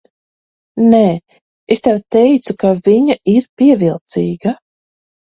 Nē, 0.93 1.01
es 1.75 1.83
tev 1.87 1.99
teicu, 2.15 2.55
ka 2.63 2.71
viņa 2.87 3.17
ir 3.35 3.47
pievilcīga. 3.63 4.55